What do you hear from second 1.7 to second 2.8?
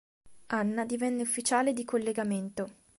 di collegamento.